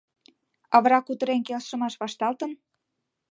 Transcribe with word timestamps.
—А 0.73 0.75
вара 0.83 0.99
кутырен 1.01 1.41
келшымаш 1.47 1.93
вашталтын? 2.01 2.51